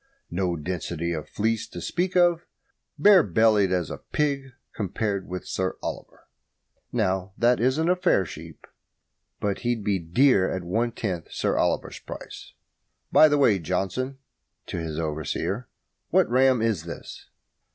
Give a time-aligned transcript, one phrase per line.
[0.31, 2.47] No density of fleece to speak of.
[2.97, 6.27] Bare bellied as a pig, compared with Sir Oliver.
[6.91, 8.65] Not that this isn't a fair sheep,
[9.39, 12.53] but he'd be dear at one tenth Sir Oliver's price.
[13.11, 14.17] By the way, Johnson"
[14.65, 15.69] (to his overseer),
[16.09, 17.29] "what ram is this?"